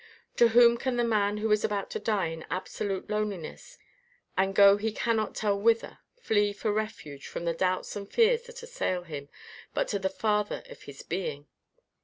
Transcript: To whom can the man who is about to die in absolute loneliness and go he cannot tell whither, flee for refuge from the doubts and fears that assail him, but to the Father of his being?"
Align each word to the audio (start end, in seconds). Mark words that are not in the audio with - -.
To 0.37 0.47
whom 0.47 0.77
can 0.79 0.95
the 0.97 1.03
man 1.03 1.37
who 1.37 1.51
is 1.51 1.63
about 1.63 1.91
to 1.91 1.99
die 1.99 2.29
in 2.29 2.43
absolute 2.49 3.07
loneliness 3.07 3.77
and 4.35 4.55
go 4.55 4.77
he 4.77 4.91
cannot 4.91 5.35
tell 5.35 5.55
whither, 5.61 5.99
flee 6.19 6.53
for 6.53 6.73
refuge 6.73 7.27
from 7.27 7.45
the 7.45 7.53
doubts 7.53 7.95
and 7.95 8.11
fears 8.11 8.41
that 8.47 8.63
assail 8.63 9.03
him, 9.03 9.29
but 9.75 9.87
to 9.89 9.99
the 9.99 10.09
Father 10.09 10.63
of 10.67 10.81
his 10.81 11.03
being?" 11.03 11.45